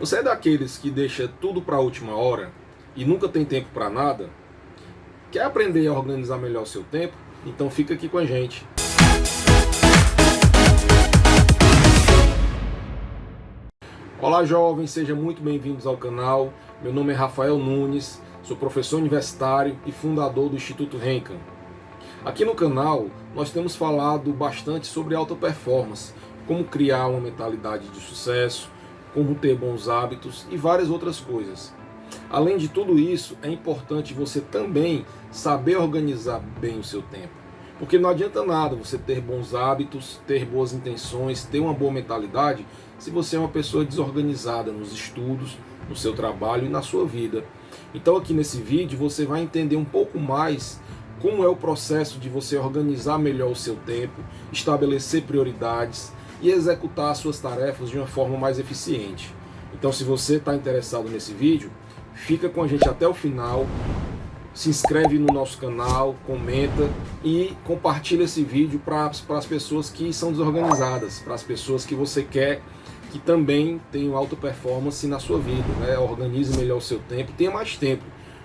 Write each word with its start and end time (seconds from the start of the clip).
Você 0.00 0.16
é 0.16 0.22
daqueles 0.22 0.78
que 0.78 0.90
deixa 0.90 1.28
tudo 1.28 1.60
para 1.60 1.76
a 1.76 1.80
última 1.80 2.16
hora 2.16 2.50
e 2.96 3.04
nunca 3.04 3.28
tem 3.28 3.44
tempo 3.44 3.68
para 3.74 3.90
nada? 3.90 4.30
Quer 5.30 5.42
aprender 5.42 5.86
a 5.88 5.92
organizar 5.92 6.38
melhor 6.38 6.62
o 6.62 6.66
seu 6.66 6.82
tempo? 6.82 7.12
Então 7.44 7.68
fica 7.68 7.92
aqui 7.92 8.08
com 8.08 8.16
a 8.16 8.24
gente. 8.24 8.66
Olá 14.18 14.42
jovens, 14.46 14.90
sejam 14.90 15.18
muito 15.18 15.42
bem-vindos 15.42 15.86
ao 15.86 15.98
canal. 15.98 16.50
Meu 16.82 16.94
nome 16.94 17.12
é 17.12 17.16
Rafael 17.16 17.58
Nunes, 17.58 18.22
sou 18.42 18.56
professor 18.56 18.96
universitário 18.96 19.78
e 19.84 19.92
fundador 19.92 20.48
do 20.48 20.56
Instituto 20.56 20.96
Renkan. 20.96 21.36
Aqui 22.24 22.42
no 22.42 22.54
canal 22.54 23.08
nós 23.34 23.50
temos 23.50 23.76
falado 23.76 24.32
bastante 24.32 24.86
sobre 24.86 25.14
alta 25.14 25.34
performance, 25.34 26.14
como 26.46 26.64
criar 26.64 27.06
uma 27.06 27.20
mentalidade 27.20 27.86
de 27.88 28.00
sucesso, 28.00 28.70
como 29.14 29.34
ter 29.34 29.56
bons 29.56 29.88
hábitos 29.88 30.46
e 30.50 30.56
várias 30.56 30.90
outras 30.90 31.18
coisas. 31.18 31.74
Além 32.28 32.56
de 32.56 32.68
tudo 32.68 32.98
isso, 32.98 33.36
é 33.42 33.48
importante 33.48 34.14
você 34.14 34.40
também 34.40 35.04
saber 35.30 35.76
organizar 35.76 36.40
bem 36.60 36.78
o 36.78 36.84
seu 36.84 37.02
tempo. 37.02 37.40
Porque 37.78 37.98
não 37.98 38.10
adianta 38.10 38.44
nada 38.44 38.76
você 38.76 38.98
ter 38.98 39.20
bons 39.20 39.54
hábitos, 39.54 40.20
ter 40.26 40.44
boas 40.44 40.72
intenções, 40.72 41.44
ter 41.44 41.60
uma 41.60 41.72
boa 41.72 41.90
mentalidade, 41.90 42.66
se 42.98 43.10
você 43.10 43.36
é 43.36 43.38
uma 43.38 43.48
pessoa 43.48 43.84
desorganizada 43.84 44.70
nos 44.70 44.92
estudos, 44.92 45.56
no 45.88 45.96
seu 45.96 46.12
trabalho 46.12 46.66
e 46.66 46.68
na 46.68 46.82
sua 46.82 47.06
vida. 47.06 47.42
Então, 47.94 48.16
aqui 48.16 48.34
nesse 48.34 48.60
vídeo, 48.60 48.98
você 48.98 49.24
vai 49.24 49.40
entender 49.40 49.76
um 49.76 49.84
pouco 49.84 50.18
mais 50.18 50.78
como 51.20 51.42
é 51.42 51.48
o 51.48 51.56
processo 51.56 52.18
de 52.18 52.28
você 52.28 52.56
organizar 52.56 53.18
melhor 53.18 53.50
o 53.50 53.56
seu 53.56 53.76
tempo, 53.76 54.22
estabelecer 54.52 55.22
prioridades, 55.22 56.12
e 56.40 56.50
executar 56.50 57.14
suas 57.14 57.38
tarefas 57.38 57.90
de 57.90 57.98
uma 57.98 58.06
forma 58.06 58.36
mais 58.38 58.58
eficiente. 58.58 59.34
Então, 59.74 59.92
se 59.92 60.04
você 60.04 60.36
está 60.36 60.54
interessado 60.54 61.08
nesse 61.08 61.32
vídeo, 61.32 61.70
fica 62.14 62.48
com 62.48 62.62
a 62.62 62.66
gente 62.66 62.88
até 62.88 63.06
o 63.06 63.14
final, 63.14 63.66
se 64.52 64.68
inscreve 64.68 65.18
no 65.18 65.32
nosso 65.32 65.58
canal, 65.58 66.16
comenta 66.26 66.88
e 67.24 67.54
compartilha 67.64 68.24
esse 68.24 68.42
vídeo 68.42 68.80
para 68.84 69.06
as 69.06 69.46
pessoas 69.46 69.88
que 69.88 70.12
são 70.12 70.32
desorganizadas, 70.32 71.20
para 71.20 71.34
as 71.34 71.42
pessoas 71.42 71.84
que 71.84 71.94
você 71.94 72.22
quer 72.22 72.60
que 73.10 73.18
também 73.18 73.80
tenham 73.90 74.16
alta 74.16 74.36
performance 74.36 75.06
na 75.06 75.18
sua 75.18 75.38
vida, 75.38 75.66
né? 75.80 75.98
organize 75.98 76.56
melhor 76.56 76.78
o 76.78 76.80
seu 76.80 77.00
tempo, 77.00 77.32
tenha 77.36 77.50
mais 77.50 77.76
tempo 77.76 78.04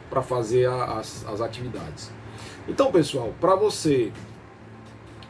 para 0.09 0.21
fazer 0.21 0.67
as, 0.67 1.25
as 1.27 1.39
atividades. 1.39 2.11
Então, 2.67 2.91
pessoal, 2.91 3.33
para 3.39 3.55
você 3.55 4.11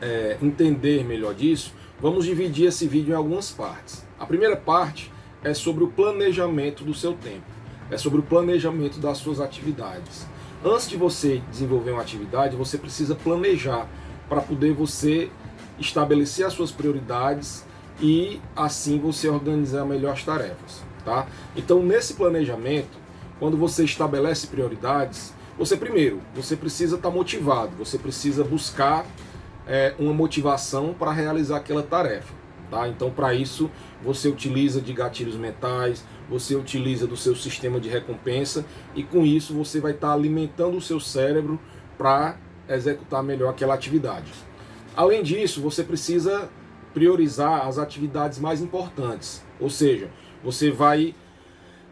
é, 0.01 0.37
entender 0.41 1.03
melhor 1.03 1.33
disso, 1.33 1.73
Vamos 2.01 2.25
dividir 2.25 2.67
esse 2.67 2.87
vídeo 2.87 3.13
em 3.13 3.15
algumas 3.15 3.51
partes. 3.51 4.05
A 4.19 4.25
primeira 4.25 4.57
parte 4.57 5.09
é 5.41 5.53
sobre 5.53 5.83
o 5.83 5.87
planejamento 5.87 6.83
do 6.83 6.93
seu 6.93 7.13
tempo, 7.13 7.45
é 7.89 7.97
sobre 7.97 8.19
o 8.19 8.23
planejamento 8.23 8.99
das 8.99 9.17
suas 9.17 9.39
atividades. 9.39 10.27
Antes 10.63 10.89
de 10.89 10.97
você 10.97 11.41
desenvolver 11.49 11.91
uma 11.91 12.01
atividade, 12.01 12.57
você 12.57 12.77
precisa 12.77 13.15
planejar 13.15 13.87
para 14.27 14.41
poder 14.41 14.73
você 14.73 15.29
estabelecer 15.79 16.45
as 16.45 16.51
suas 16.51 16.69
prioridades 16.69 17.63
e 18.01 18.41
assim 18.55 18.99
você 18.99 19.29
organizar 19.29 19.85
melhor 19.85 20.13
as 20.13 20.23
tarefas, 20.23 20.83
tá? 21.05 21.27
Então, 21.55 21.81
nesse 21.81 22.15
planejamento, 22.15 22.97
quando 23.39 23.55
você 23.55 23.85
estabelece 23.85 24.47
prioridades, 24.47 25.33
você 25.57 25.77
primeiro, 25.77 26.19
você 26.35 26.57
precisa 26.57 26.97
estar 26.97 27.09
tá 27.09 27.15
motivado, 27.15 27.71
você 27.77 27.97
precisa 27.97 28.43
buscar 28.43 29.05
é, 29.67 29.93
uma 29.97 30.13
motivação 30.13 30.93
para 30.93 31.11
realizar 31.11 31.57
aquela 31.57 31.83
tarefa. 31.83 32.33
Tá? 32.69 32.87
Então, 32.87 33.11
para 33.11 33.33
isso, 33.33 33.69
você 34.03 34.27
utiliza 34.27 34.81
de 34.81 34.91
gatilhos 34.93 35.35
mentais, 35.35 36.03
você 36.29 36.55
utiliza 36.55 37.05
do 37.05 37.15
seu 37.15 37.35
sistema 37.35 37.79
de 37.79 37.89
recompensa 37.89 38.65
e 38.95 39.03
com 39.03 39.25
isso 39.25 39.53
você 39.53 39.79
vai 39.79 39.91
estar 39.91 40.09
tá 40.09 40.13
alimentando 40.13 40.77
o 40.77 40.81
seu 40.81 40.99
cérebro 40.99 41.59
para 41.97 42.37
executar 42.67 43.23
melhor 43.23 43.49
aquela 43.49 43.73
atividade. 43.73 44.31
Além 44.95 45.21
disso, 45.21 45.61
você 45.61 45.83
precisa 45.83 46.49
priorizar 46.93 47.67
as 47.67 47.77
atividades 47.77 48.39
mais 48.39 48.61
importantes, 48.61 49.43
ou 49.59 49.69
seja, 49.69 50.09
você 50.43 50.71
vai 50.71 51.13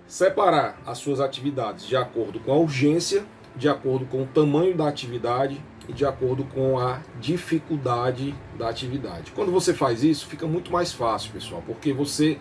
separar 0.08 0.82
as 0.86 0.98
suas 0.98 1.20
atividades 1.20 1.86
de 1.86 1.96
acordo 1.96 2.40
com 2.40 2.52
a 2.52 2.58
urgência, 2.58 3.26
de 3.56 3.68
acordo 3.68 4.06
com 4.06 4.24
o 4.24 4.26
tamanho 4.26 4.76
da 4.76 4.88
atividade 4.88 5.62
de 5.90 6.06
acordo 6.06 6.44
com 6.46 6.80
a 6.80 7.00
dificuldade 7.20 8.34
da 8.58 8.70
atividade. 8.70 9.32
Quando 9.32 9.52
você 9.52 9.74
faz 9.74 10.04
isso, 10.04 10.28
fica 10.28 10.48
muito 10.48 10.72
mais 10.72 10.94
fácil, 10.94 11.32
pessoal, 11.32 11.64
porque 11.66 11.92
você 11.92 12.38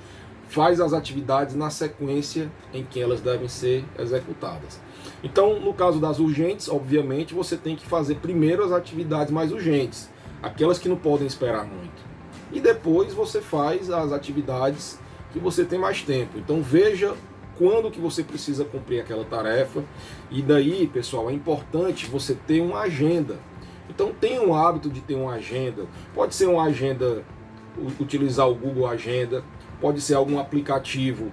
faz 0.48 0.80
as 0.80 0.92
atividades 0.92 1.54
na 1.54 1.70
sequência 1.70 2.50
em 2.74 2.84
que 2.84 3.00
elas 3.00 3.20
devem 3.20 3.48
ser 3.48 3.84
executadas. 3.98 4.78
Então, 5.24 5.58
no 5.58 5.72
caso 5.72 5.98
das 5.98 6.18
urgentes, 6.18 6.68
obviamente, 6.68 7.32
você 7.32 7.56
tem 7.56 7.74
que 7.74 7.86
fazer 7.86 8.16
primeiro 8.16 8.62
as 8.62 8.70
atividades 8.70 9.32
mais 9.32 9.50
urgentes, 9.50 10.10
aquelas 10.42 10.78
que 10.78 10.88
não 10.88 10.96
podem 10.96 11.26
esperar 11.26 11.64
muito. 11.64 12.02
E 12.52 12.60
depois 12.60 13.14
você 13.14 13.40
faz 13.40 13.90
as 13.90 14.12
atividades 14.12 15.00
que 15.32 15.38
você 15.38 15.64
tem 15.64 15.78
mais 15.78 16.02
tempo. 16.02 16.38
Então, 16.38 16.62
veja 16.62 17.14
quando 17.58 17.90
que 17.90 18.00
você 18.00 18.22
precisa 18.22 18.64
cumprir 18.64 19.00
aquela 19.00 19.24
tarefa. 19.24 19.84
E 20.30 20.42
daí, 20.42 20.86
pessoal, 20.86 21.30
é 21.30 21.32
importante 21.32 22.06
você 22.06 22.34
ter 22.34 22.60
uma 22.60 22.80
agenda. 22.80 23.38
Então 23.88 24.12
tenha 24.12 24.42
um 24.42 24.54
hábito 24.54 24.88
de 24.88 25.00
ter 25.00 25.14
uma 25.14 25.34
agenda. 25.34 25.86
Pode 26.14 26.34
ser 26.34 26.46
uma 26.46 26.64
agenda, 26.64 27.24
utilizar 28.00 28.48
o 28.48 28.54
Google 28.54 28.86
Agenda, 28.86 29.44
pode 29.80 30.00
ser 30.00 30.14
algum 30.14 30.38
aplicativo 30.38 31.32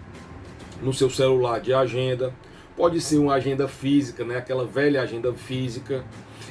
no 0.81 0.94
seu 0.94 1.09
celular 1.09 1.59
de 1.59 1.74
agenda, 1.74 2.34
pode 2.75 3.02
ser 3.02 3.18
uma 3.18 3.34
agenda 3.34 3.68
física, 3.68 4.24
né? 4.24 4.38
aquela 4.38 4.66
velha 4.66 5.02
agenda 5.02 5.34
física. 5.34 6.03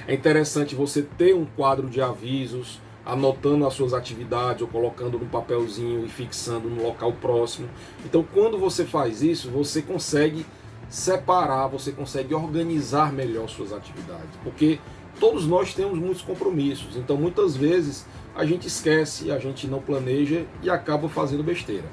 É 0.06 0.14
interessante 0.14 0.74
você 0.74 1.02
ter 1.02 1.34
um 1.34 1.44
quadro 1.44 1.88
de 1.88 2.00
avisos, 2.00 2.80
anotando 3.08 3.66
as 3.66 3.72
suas 3.72 3.94
atividades 3.94 4.60
ou 4.60 4.68
colocando 4.68 5.18
no 5.18 5.24
papelzinho 5.24 6.04
e 6.04 6.08
fixando 6.10 6.68
no 6.68 6.82
local 6.82 7.10
próximo. 7.14 7.66
Então, 8.04 8.22
quando 8.22 8.58
você 8.58 8.84
faz 8.84 9.22
isso, 9.22 9.50
você 9.50 9.80
consegue 9.80 10.44
separar, 10.90 11.68
você 11.68 11.90
consegue 11.90 12.34
organizar 12.34 13.10
melhor 13.10 13.48
suas 13.48 13.72
atividades, 13.72 14.28
porque 14.44 14.78
todos 15.18 15.46
nós 15.46 15.72
temos 15.72 15.98
muitos 15.98 16.20
compromissos. 16.20 16.96
Então, 16.96 17.16
muitas 17.16 17.56
vezes 17.56 18.04
a 18.36 18.44
gente 18.44 18.66
esquece, 18.66 19.32
a 19.32 19.38
gente 19.38 19.66
não 19.66 19.80
planeja 19.80 20.44
e 20.62 20.68
acaba 20.68 21.08
fazendo 21.08 21.42
besteira, 21.42 21.88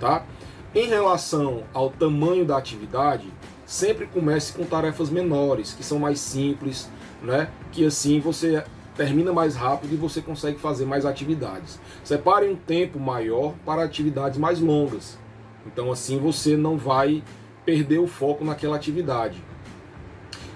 tá? 0.00 0.26
Em 0.74 0.88
relação 0.88 1.62
ao 1.72 1.88
tamanho 1.88 2.44
da 2.44 2.58
atividade, 2.58 3.32
sempre 3.64 4.06
comece 4.06 4.52
com 4.54 4.64
tarefas 4.64 5.08
menores, 5.08 5.72
que 5.72 5.84
são 5.84 6.00
mais 6.00 6.18
simples, 6.18 6.90
né? 7.22 7.48
Que 7.70 7.86
assim 7.86 8.18
você 8.18 8.64
termina 8.98 9.32
mais 9.32 9.54
rápido 9.54 9.94
e 9.94 9.96
você 9.96 10.20
consegue 10.20 10.58
fazer 10.58 10.84
mais 10.84 11.06
atividades. 11.06 11.78
Separe 12.02 12.48
um 12.48 12.56
tempo 12.56 12.98
maior 12.98 13.54
para 13.64 13.84
atividades 13.84 14.38
mais 14.38 14.58
longas. 14.58 15.16
Então 15.64 15.92
assim 15.92 16.18
você 16.18 16.56
não 16.56 16.76
vai 16.76 17.22
perder 17.64 17.98
o 17.98 18.08
foco 18.08 18.44
naquela 18.44 18.74
atividade. 18.74 19.40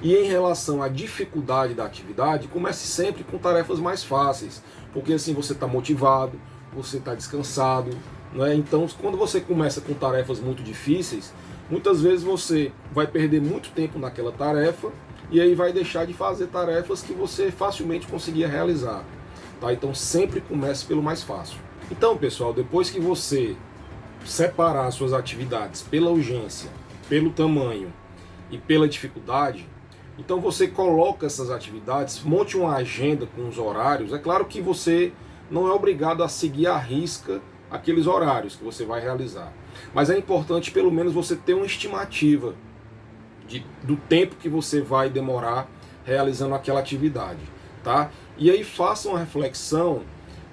E 0.02 0.16
em 0.16 0.24
relação 0.24 0.82
à 0.82 0.88
dificuldade 0.88 1.74
da 1.74 1.84
atividade, 1.84 2.48
comece 2.48 2.84
sempre 2.88 3.22
com 3.22 3.38
tarefas 3.38 3.78
mais 3.78 4.02
fáceis, 4.02 4.60
porque 4.92 5.12
assim 5.12 5.32
você 5.32 5.52
está 5.52 5.68
motivado, 5.68 6.32
você 6.74 6.96
está 6.96 7.14
descansado. 7.14 7.96
Né? 8.32 8.56
Então, 8.56 8.84
quando 9.00 9.16
você 9.16 9.40
começa 9.40 9.80
com 9.80 9.94
tarefas 9.94 10.40
muito 10.40 10.60
difíceis, 10.60 11.32
muitas 11.70 12.00
vezes 12.00 12.24
você 12.24 12.72
vai 12.90 13.06
perder 13.06 13.40
muito 13.40 13.70
tempo 13.70 14.00
naquela 14.00 14.32
tarefa 14.32 14.90
e 15.32 15.40
aí 15.40 15.54
vai 15.54 15.72
deixar 15.72 16.06
de 16.06 16.12
fazer 16.12 16.48
tarefas 16.48 17.00
que 17.00 17.14
você 17.14 17.50
facilmente 17.50 18.06
conseguia 18.06 18.46
realizar. 18.46 19.02
Tá? 19.58 19.72
Então 19.72 19.94
sempre 19.94 20.42
comece 20.42 20.84
pelo 20.84 21.02
mais 21.02 21.22
fácil. 21.22 21.58
Então, 21.90 22.16
pessoal, 22.18 22.52
depois 22.52 22.90
que 22.90 23.00
você 23.00 23.56
separar 24.26 24.90
suas 24.90 25.14
atividades 25.14 25.80
pela 25.80 26.10
urgência, 26.10 26.70
pelo 27.08 27.30
tamanho 27.30 27.92
e 28.50 28.58
pela 28.58 28.86
dificuldade, 28.86 29.66
então 30.18 30.38
você 30.38 30.68
coloca 30.68 31.24
essas 31.24 31.50
atividades, 31.50 32.22
monte 32.22 32.56
uma 32.56 32.76
agenda 32.76 33.26
com 33.26 33.48
os 33.48 33.58
horários. 33.58 34.12
É 34.12 34.18
claro 34.18 34.44
que 34.44 34.60
você 34.60 35.12
não 35.50 35.66
é 35.66 35.72
obrigado 35.72 36.22
a 36.22 36.28
seguir 36.28 36.66
à 36.66 36.76
risca 36.76 37.40
aqueles 37.70 38.06
horários 38.06 38.54
que 38.54 38.62
você 38.62 38.84
vai 38.84 39.00
realizar. 39.00 39.50
Mas 39.94 40.10
é 40.10 40.18
importante 40.18 40.70
pelo 40.70 40.90
menos 40.90 41.14
você 41.14 41.34
ter 41.34 41.54
uma 41.54 41.64
estimativa 41.64 42.54
de, 43.52 43.66
do 43.82 43.96
tempo 43.96 44.36
que 44.36 44.48
você 44.48 44.80
vai 44.80 45.10
demorar 45.10 45.68
realizando 46.04 46.54
aquela 46.54 46.80
atividade, 46.80 47.40
tá? 47.84 48.10
E 48.38 48.50
aí 48.50 48.64
faça 48.64 49.08
uma 49.08 49.18
reflexão 49.18 50.02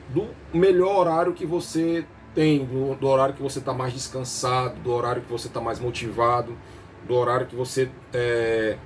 do 0.10 0.28
melhor 0.54 0.98
horário 0.98 1.34
que 1.34 1.46
você 1.46 2.06
tem, 2.36 2.66
do, 2.66 2.96
do 2.96 3.08
horário 3.08 3.34
que 3.34 3.42
você 3.42 3.60
está 3.60 3.74
mais 3.74 3.94
descansado, 3.94 4.80
do 4.82 4.92
horário 4.92 5.22
que 5.22 5.32
você 5.32 5.48
está 5.48 5.62
mais 5.62 5.80
motivado, 5.80 6.56
do 7.08 7.16
horário 7.16 7.48
que 7.48 7.56
você 7.56 7.90
é, 8.14 8.78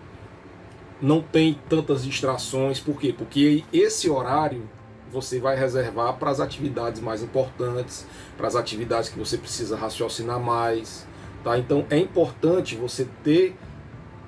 não 1.01 1.21
tem 1.21 1.59
tantas 1.67 2.03
distrações. 2.03 2.79
Por 2.79 2.99
quê? 2.99 3.13
Porque 3.17 3.63
esse 3.73 4.09
horário 4.09 4.69
você 5.11 5.39
vai 5.39 5.55
reservar 5.55 6.13
para 6.13 6.29
as 6.29 6.39
atividades 6.39 7.01
mais 7.01 7.21
importantes, 7.21 8.07
para 8.37 8.47
as 8.47 8.55
atividades 8.55 9.09
que 9.09 9.19
você 9.19 9.37
precisa 9.37 9.75
raciocinar 9.75 10.39
mais, 10.39 11.05
Tá? 11.43 11.59
Então 11.59 11.85
é 11.89 11.97
importante 11.97 12.75
você 12.75 13.05
ter 13.23 13.55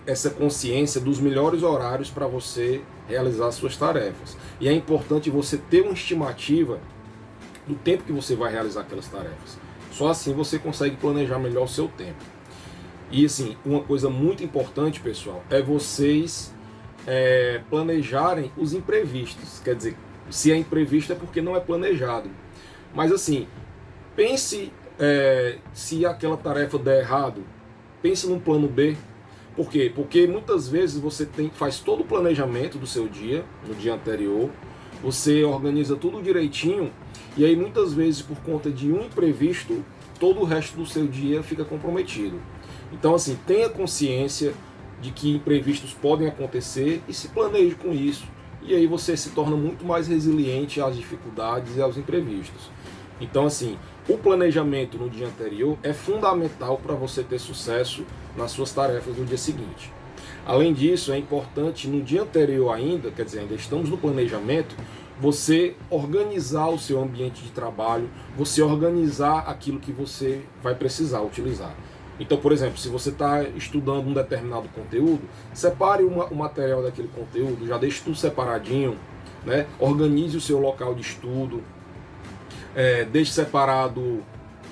essa 0.06 0.30
consciência 0.30 1.02
dos 1.02 1.20
melhores 1.20 1.64
horários 1.64 2.10
para 2.10 2.28
você 2.28 2.82
realizar 3.08 3.48
as 3.48 3.56
suas 3.56 3.76
tarefas. 3.76 4.38
E 4.60 4.68
é 4.68 4.74
importante 4.74 5.30
você 5.30 5.58
ter 5.58 5.82
uma 5.82 5.94
estimativa 5.94 6.80
do 7.66 7.76
tempo 7.76 8.04
que 8.04 8.12
você 8.12 8.36
vai 8.36 8.52
realizar 8.52 8.82
aquelas 8.82 9.08
tarefas. 9.08 9.58
Só 9.92 10.10
assim 10.10 10.34
você 10.34 10.60
consegue 10.60 10.96
planejar 10.96 11.40
melhor 11.40 11.64
o 11.64 11.68
seu 11.68 11.88
tempo. 11.88 12.24
E 13.12 13.26
assim, 13.26 13.56
uma 13.66 13.82
coisa 13.82 14.10
muito 14.10 14.44
importante, 14.44 15.00
pessoal, 15.00 15.44
é 15.50 15.62
vocês 15.62 16.54
é, 17.08 17.62
planejarem 17.70 18.52
os 18.58 18.74
imprevistos. 18.74 19.60
Quer 19.64 19.76
dizer, 19.76 19.98
se 20.30 20.52
é 20.52 20.58
imprevisto 20.58 21.14
é 21.14 21.16
porque 21.16 21.42
não 21.42 21.56
é 21.56 21.60
planejado. 21.60 22.30
Mas 22.94 23.12
assim, 23.12 23.48
pense 24.16 24.72
é, 25.00 25.58
se 25.74 26.06
aquela 26.06 26.38
tarefa 26.38 26.78
der 26.78 27.02
errado, 27.02 27.44
pense 28.02 28.28
num 28.28 28.40
plano 28.40 28.68
B. 28.68 28.96
Por 29.56 29.70
quê? 29.70 29.92
Porque 29.94 30.28
muitas 30.28 30.68
vezes 30.68 31.00
você 31.00 31.26
tem, 31.26 31.50
faz 31.50 31.80
todo 31.80 32.02
o 32.02 32.06
planejamento 32.06 32.78
do 32.78 32.86
seu 32.86 33.08
dia, 33.08 33.46
no 33.66 33.74
dia 33.74 33.94
anterior, 33.94 34.50
você 35.02 35.44
organiza 35.44 35.96
tudo 35.96 36.22
direitinho, 36.22 36.92
e 37.38 37.46
aí 37.46 37.56
muitas 37.56 37.94
vezes 37.94 38.22
por 38.22 38.38
conta 38.40 38.70
de 38.70 38.92
um 38.92 39.06
imprevisto, 39.06 39.84
todo 40.20 40.42
o 40.42 40.44
resto 40.44 40.78
do 40.78 40.86
seu 40.86 41.08
dia 41.08 41.42
fica 41.42 41.64
comprometido. 41.64 42.40
Então 42.92 43.16
assim, 43.16 43.38
tenha 43.48 43.70
consciência 43.70 44.54
de 45.02 45.12
que 45.12 45.32
imprevistos 45.32 45.94
podem 45.94 46.28
acontecer 46.28 47.02
e 47.08 47.14
se 47.14 47.30
planeje 47.30 47.76
com 47.76 47.92
isso. 47.94 48.26
E 48.62 48.74
aí 48.74 48.88
você 48.88 49.16
se 49.16 49.30
torna 49.30 49.56
muito 49.56 49.86
mais 49.86 50.08
resiliente 50.08 50.82
às 50.82 50.96
dificuldades 50.96 51.78
e 51.78 51.82
aos 51.82 51.98
imprevistos. 51.98 52.70
Então 53.22 53.46
assim, 53.46 53.78
o 54.08 54.18
planejamento 54.18 54.98
no 54.98 55.10
dia 55.10 55.28
anterior 55.28 55.78
é 55.82 55.92
fundamental 55.92 56.78
para 56.78 56.94
você 56.94 57.24
ter 57.24 57.40
sucesso 57.40 58.06
nas 58.38 58.52
suas 58.52 58.72
tarefas 58.72 59.18
no 59.18 59.26
dia 59.26 59.38
seguinte. 59.38 59.92
Além 60.46 60.74
disso, 60.74 61.12
é 61.12 61.18
importante 61.18 61.88
no 61.88 62.04
dia 62.04 62.22
anterior 62.22 62.72
ainda, 62.72 63.10
quer 63.10 63.26
dizer, 63.26 63.40
ainda 63.40 63.56
estamos 63.56 63.90
no 63.90 63.98
planejamento, 63.98 64.76
você 65.20 65.76
organizar 65.90 66.68
o 66.68 66.78
seu 66.78 67.02
ambiente 67.02 67.42
de 67.42 67.50
trabalho, 67.50 68.08
você 68.38 68.62
organizar 68.62 69.40
aquilo 69.48 69.80
que 69.80 69.92
você 69.92 70.42
vai 70.62 70.76
precisar 70.76 71.22
utilizar. 71.22 71.74
Então, 72.20 72.38
por 72.38 72.52
exemplo, 72.52 72.78
se 72.78 72.90
você 72.90 73.10
está 73.10 73.44
estudando 73.44 74.08
um 74.08 74.14
determinado 74.14 74.70
conteúdo, 74.70 75.22
separe 75.54 76.04
uma, 76.04 76.26
o 76.26 76.36
material 76.36 76.84
daquele 76.84 77.08
conteúdo, 77.08 77.66
já 77.66 77.78
deixe 77.78 78.04
tudo 78.04 78.16
separadinho, 78.16 78.98
né? 79.44 79.66
organize 79.80 80.38
o 80.38 80.42
seu 80.42 80.60
local 80.60 80.94
de 80.94 81.02
estudo, 81.02 81.62
é, 82.76 83.06
deixe 83.06 83.32
separado 83.32 84.24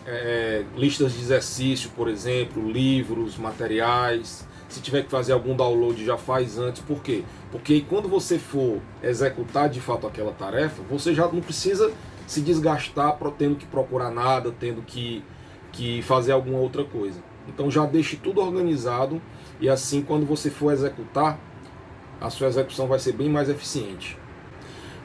é, 0.05 0.65
listas 0.75 1.13
de 1.13 1.21
exercício, 1.21 1.89
por 1.95 2.07
exemplo, 2.07 2.69
livros, 2.69 3.37
materiais. 3.37 4.47
Se 4.67 4.81
tiver 4.81 5.03
que 5.03 5.09
fazer 5.09 5.33
algum 5.33 5.55
download, 5.55 6.03
já 6.03 6.17
faz 6.17 6.57
antes. 6.57 6.81
Por 6.81 7.01
quê? 7.01 7.23
Porque 7.51 7.81
quando 7.81 8.09
você 8.09 8.37
for 8.37 8.81
executar 9.01 9.69
de 9.69 9.79
fato 9.79 10.05
aquela 10.05 10.33
tarefa, 10.33 10.81
você 10.89 11.13
já 11.13 11.27
não 11.27 11.41
precisa 11.41 11.91
se 12.27 12.41
desgastar 12.41 13.17
tendo 13.37 13.55
que 13.55 13.65
procurar 13.65 14.09
nada, 14.11 14.51
tendo 14.51 14.81
que, 14.81 15.23
que 15.71 16.01
fazer 16.01 16.31
alguma 16.31 16.57
outra 16.57 16.83
coisa. 16.83 17.21
Então 17.47 17.69
já 17.69 17.85
deixe 17.85 18.15
tudo 18.15 18.41
organizado 18.41 19.21
e 19.59 19.69
assim 19.69 20.01
quando 20.01 20.25
você 20.25 20.49
for 20.49 20.71
executar, 20.71 21.39
a 22.19 22.29
sua 22.29 22.47
execução 22.47 22.87
vai 22.87 22.99
ser 22.99 23.13
bem 23.13 23.29
mais 23.29 23.49
eficiente. 23.49 24.17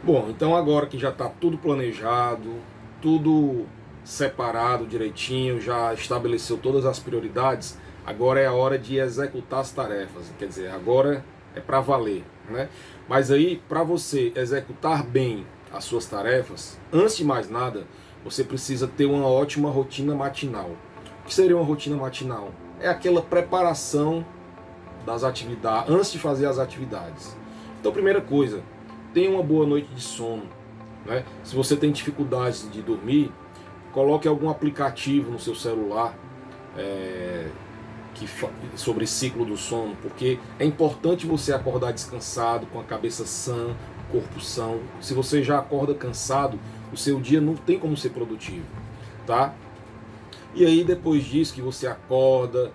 Bom, 0.02 0.28
então 0.30 0.56
agora 0.56 0.86
que 0.86 0.98
já 0.98 1.10
está 1.10 1.28
tudo 1.28 1.58
planejado, 1.58 2.54
tudo 3.00 3.66
separado 4.04 4.86
direitinho, 4.86 5.60
já 5.60 5.92
estabeleceu 5.92 6.56
todas 6.56 6.86
as 6.86 6.98
prioridades, 6.98 7.78
agora 8.06 8.40
é 8.40 8.46
a 8.46 8.52
hora 8.52 8.78
de 8.78 8.96
executar 8.96 9.60
as 9.60 9.70
tarefas. 9.70 10.32
Quer 10.38 10.46
dizer, 10.46 10.70
agora 10.70 11.24
é 11.54 11.60
para 11.60 11.80
valer, 11.80 12.24
né? 12.48 12.68
Mas 13.08 13.30
aí, 13.30 13.62
para 13.68 13.82
você 13.82 14.32
executar 14.34 15.02
bem 15.02 15.46
as 15.72 15.84
suas 15.84 16.06
tarefas, 16.06 16.78
antes 16.92 17.18
de 17.18 17.24
mais 17.24 17.50
nada, 17.50 17.84
você 18.24 18.42
precisa 18.42 18.86
ter 18.88 19.04
uma 19.04 19.26
ótima 19.26 19.70
rotina 19.70 20.14
matinal. 20.14 20.70
O 21.22 21.26
que 21.26 21.34
seria 21.34 21.56
uma 21.56 21.64
rotina 21.64 21.96
matinal? 21.96 22.50
É 22.80 22.88
aquela 22.88 23.20
preparação 23.20 24.24
das 25.04 25.22
atividades, 25.22 25.92
antes 25.92 26.12
de 26.12 26.18
fazer 26.18 26.46
as 26.46 26.58
atividades. 26.58 27.36
Então, 27.78 27.92
primeira 27.92 28.20
coisa, 28.20 28.62
tenha 29.12 29.30
uma 29.30 29.42
boa 29.42 29.66
noite 29.66 29.88
de 29.94 30.00
sono 30.00 30.57
né? 31.06 31.24
Se 31.44 31.54
você 31.54 31.76
tem 31.76 31.90
dificuldades 31.90 32.70
de 32.70 32.82
dormir, 32.82 33.32
coloque 33.92 34.28
algum 34.28 34.48
aplicativo 34.48 35.30
no 35.30 35.38
seu 35.38 35.54
celular 35.54 36.14
é, 36.76 37.48
que, 38.14 38.28
sobre 38.76 39.06
ciclo 39.06 39.44
do 39.44 39.56
sono, 39.56 39.96
porque 40.02 40.38
é 40.58 40.64
importante 40.64 41.26
você 41.26 41.52
acordar 41.52 41.92
descansado, 41.92 42.66
com 42.66 42.80
a 42.80 42.84
cabeça 42.84 43.24
sã, 43.26 43.74
corpo 44.10 44.40
são. 44.40 44.80
Se 45.00 45.14
você 45.14 45.42
já 45.42 45.58
acorda 45.58 45.94
cansado, 45.94 46.58
o 46.92 46.96
seu 46.96 47.20
dia 47.20 47.40
não 47.40 47.54
tem 47.54 47.78
como 47.78 47.96
ser 47.96 48.10
produtivo, 48.10 48.66
tá? 49.26 49.54
E 50.54 50.64
aí 50.64 50.82
depois 50.82 51.24
disso 51.24 51.54
que 51.54 51.60
você 51.60 51.86
acorda, 51.86 52.72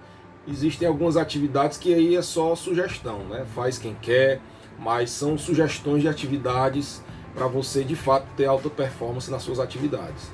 existem 0.48 0.88
algumas 0.88 1.18
atividades 1.18 1.78
que 1.78 1.94
aí 1.94 2.16
é 2.16 2.22
só 2.22 2.56
sugestão, 2.56 3.20
né? 3.26 3.46
Faz 3.56 3.78
quem 3.78 3.96
quer, 3.96 4.40
mas 4.80 5.10
são 5.10 5.38
sugestões 5.38 6.02
de 6.02 6.08
atividades 6.08 7.04
para 7.34 7.48
você 7.48 7.84
de 7.84 7.96
fato 7.96 8.28
ter 8.36 8.46
alta 8.46 8.70
performance 8.70 9.30
nas 9.30 9.42
suas 9.44 9.60
atividades. 9.60 10.32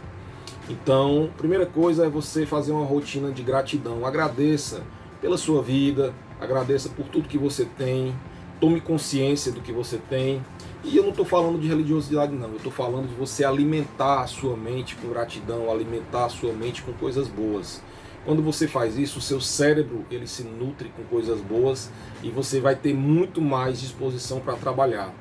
Então, 0.69 1.29
primeira 1.37 1.65
coisa 1.65 2.05
é 2.05 2.09
você 2.09 2.45
fazer 2.45 2.71
uma 2.71 2.85
rotina 2.85 3.31
de 3.31 3.41
gratidão. 3.41 4.05
Agradeça 4.05 4.83
pela 5.19 5.37
sua 5.37 5.63
vida, 5.63 6.13
agradeça 6.39 6.89
por 6.89 7.05
tudo 7.07 7.27
que 7.27 7.37
você 7.37 7.65
tem, 7.65 8.13
tome 8.59 8.79
consciência 8.79 9.51
do 9.51 9.61
que 9.61 9.71
você 9.71 9.97
tem. 9.97 10.43
E 10.83 10.95
eu 10.95 11.03
não 11.03 11.09
estou 11.09 11.25
falando 11.25 11.59
de 11.59 11.67
religiosidade, 11.67 12.33
não. 12.33 12.49
Eu 12.49 12.57
estou 12.57 12.71
falando 12.71 13.07
de 13.07 13.15
você 13.15 13.43
alimentar 13.43 14.21
a 14.21 14.27
sua 14.27 14.55
mente 14.55 14.95
com 14.95 15.09
gratidão, 15.09 15.71
alimentar 15.71 16.25
a 16.25 16.29
sua 16.29 16.53
mente 16.53 16.83
com 16.83 16.93
coisas 16.93 17.27
boas. 17.27 17.81
Quando 18.25 18.43
você 18.43 18.67
faz 18.67 18.97
isso, 18.97 19.19
o 19.19 19.21
seu 19.21 19.41
cérebro 19.41 20.05
ele 20.11 20.27
se 20.27 20.43
nutre 20.43 20.91
com 20.95 21.03
coisas 21.03 21.41
boas 21.41 21.89
e 22.21 22.29
você 22.29 22.59
vai 22.59 22.75
ter 22.75 22.93
muito 22.93 23.41
mais 23.41 23.79
disposição 23.81 24.39
para 24.39 24.55
trabalhar. 24.55 25.13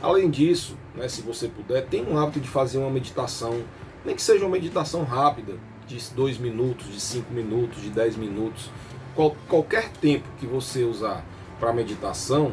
Além 0.00 0.30
disso, 0.30 0.76
né, 0.94 1.08
se 1.08 1.22
você 1.22 1.48
puder, 1.48 1.86
tem 1.86 2.06
um 2.06 2.18
hábito 2.18 2.40
de 2.40 2.48
fazer 2.48 2.78
uma 2.78 2.90
meditação, 2.90 3.62
nem 4.04 4.14
que 4.14 4.22
seja 4.22 4.44
uma 4.44 4.52
meditação 4.52 5.02
rápida, 5.04 5.54
de 5.86 5.98
2 6.14 6.38
minutos, 6.38 6.86
de 6.92 7.00
5 7.00 7.32
minutos, 7.32 7.82
de 7.82 7.90
10 7.90 8.16
minutos. 8.16 8.70
Qual, 9.14 9.34
qualquer 9.48 9.88
tempo 9.88 10.28
que 10.38 10.46
você 10.46 10.84
usar 10.84 11.24
para 11.58 11.72
meditação 11.72 12.52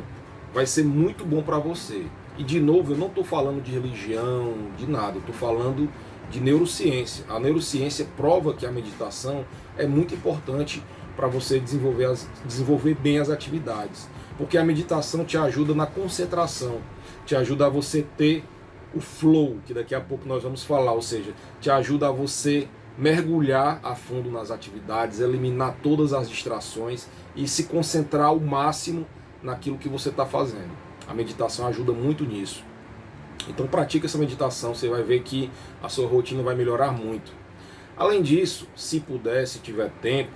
vai 0.54 0.66
ser 0.66 0.86
muito 0.86 1.26
bom 1.26 1.44
para 1.44 1.60
você. 1.60 2.06
E 2.38 2.44
de 2.44 2.60
novo, 2.60 2.94
eu 2.94 2.98
não 2.98 3.08
estou 3.08 3.24
falando 3.24 3.62
de 3.62 3.72
religião, 3.72 4.54
de 4.78 4.88
nada, 4.88 5.18
eu 5.18 5.20
estou 5.20 5.36
falando 5.36 5.90
de 6.32 6.40
neurociência. 6.40 7.26
A 7.30 7.40
neurociência 7.40 8.08
prova 8.18 8.54
que 8.54 8.66
a 8.66 8.72
meditação 8.72 9.46
é 9.78 9.86
muito 9.86 10.14
importante 10.14 10.82
para 11.16 11.28
você 11.28 11.60
desenvolver, 11.60 12.06
as, 12.06 12.28
desenvolver 12.46 12.96
bem 12.96 13.20
as 13.20 13.30
atividades. 13.30 14.08
Porque 14.38 14.58
a 14.58 14.64
meditação 14.64 15.24
te 15.24 15.38
ajuda 15.38 15.74
na 15.74 15.86
concentração 15.86 16.82
te 17.26 17.36
ajuda 17.36 17.66
a 17.66 17.70
você 17.70 18.06
ter 18.16 18.44
o 18.94 19.02
flow, 19.02 19.58
que 19.66 19.74
daqui 19.74 19.94
a 19.94 20.00
pouco 20.00 20.28
nós 20.28 20.44
vamos 20.44 20.64
falar, 20.64 20.94
ou 20.94 21.02
seja, 21.02 21.34
te 21.60 21.70
ajuda 21.70 22.08
a 22.08 22.12
você 22.12 22.68
mergulhar 22.98 23.80
a 23.84 23.94
fundo 23.94 24.32
nas 24.32 24.52
atividades, 24.52 25.20
eliminar 25.20 25.76
todas 25.84 26.14
as 26.14 26.30
distrações 26.30 27.08
e 27.36 27.46
se 27.46 27.64
concentrar 27.64 28.28
ao 28.28 28.40
máximo 28.40 29.06
naquilo 29.44 29.78
que 29.78 29.90
você 29.90 30.10
está 30.10 30.26
fazendo. 30.26 30.72
A 31.08 31.14
meditação 31.14 31.68
ajuda 31.68 31.92
muito 31.92 32.24
nisso. 32.24 32.64
Então 33.50 33.68
pratique 33.68 34.06
essa 34.06 34.18
meditação, 34.18 34.74
você 34.74 34.88
vai 34.88 35.04
ver 35.04 35.22
que 35.24 35.52
a 35.84 35.90
sua 35.90 36.08
rotina 36.08 36.42
vai 36.42 36.56
melhorar 36.56 36.92
muito. 36.92 37.34
Além 37.98 38.22
disso, 38.22 38.68
se 38.76 39.02
puder, 39.02 39.46
se 39.46 39.60
tiver 39.60 39.92
tempo, 40.02 40.34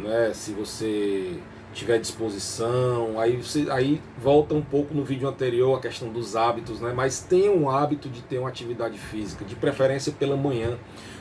né, 0.00 0.32
se 0.34 0.52
você 0.52 1.38
tiver 1.72 1.98
disposição, 1.98 3.18
aí 3.18 3.36
você 3.36 3.66
aí 3.70 4.00
volta 4.18 4.54
um 4.54 4.62
pouco 4.62 4.92
no 4.92 5.04
vídeo 5.04 5.28
anterior 5.28 5.78
a 5.78 5.80
questão 5.80 6.08
dos 6.08 6.34
hábitos, 6.34 6.80
né? 6.80 6.92
Mas 6.94 7.20
tenha 7.20 7.52
um 7.52 7.70
hábito 7.70 8.08
de 8.08 8.22
ter 8.22 8.38
uma 8.38 8.48
atividade 8.48 8.98
física, 8.98 9.44
de 9.44 9.54
preferência 9.54 10.12
pela 10.12 10.36
manhã, 10.36 10.76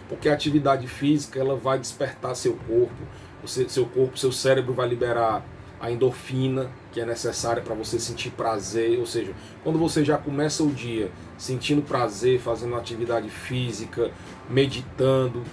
porque 0.08 0.28
a 0.28 0.34
atividade 0.34 0.88
física 0.88 1.40
ela 1.40 1.56
vai 1.56 1.78
despertar 1.78 2.36
seu 2.36 2.54
corpo, 2.68 2.96
você, 3.44 3.70
seu 3.70 3.86
corpo, 3.86 4.18
seu 4.18 4.32
cérebro 4.32 4.74
vai 4.74 4.88
liberar 4.88 5.46
a 5.80 5.90
endorfina 5.90 6.70
que 6.92 7.00
é 7.00 7.06
necessária 7.06 7.62
para 7.62 7.76
você 7.76 8.00
sentir 8.00 8.32
prazer, 8.32 9.00
ou 9.00 9.06
seja, 9.06 9.34
quando 9.64 9.78
você 9.78 10.04
já 10.04 10.18
começa 10.18 10.64
o 10.64 10.72
dia 10.72 11.12
sentindo 11.38 11.82
prazer, 11.82 12.40
fazendo 12.40 12.76
atividade 12.76 13.30
física, 13.30 14.12
meditando, 14.50 15.44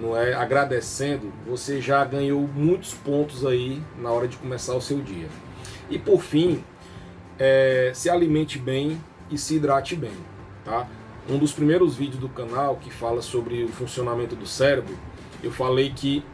não 0.00 0.16
é 0.16 0.34
agradecendo, 0.34 1.32
você 1.46 1.80
já 1.80 2.04
ganhou 2.04 2.48
muitos 2.54 2.94
pontos 2.94 3.44
aí 3.46 3.82
na 3.98 4.10
hora 4.10 4.28
de 4.28 4.36
começar 4.36 4.74
o 4.74 4.80
seu 4.80 5.00
dia. 5.00 5.28
E 5.88 5.98
por 5.98 6.22
fim, 6.22 6.62
é, 7.38 7.90
se 7.94 8.10
alimente 8.10 8.58
bem 8.58 9.00
e 9.30 9.38
se 9.38 9.56
hidrate 9.56 9.96
bem, 9.96 10.12
tá? 10.64 10.86
Um 11.28 11.38
dos 11.38 11.52
primeiros 11.52 11.96
vídeos 11.96 12.20
do 12.20 12.28
canal 12.28 12.76
que 12.76 12.90
fala 12.90 13.20
sobre 13.20 13.64
o 13.64 13.68
funcionamento 13.68 14.36
do 14.36 14.46
cérebro, 14.46 14.96
eu 15.42 15.50
falei 15.50 15.92
que 15.94 16.24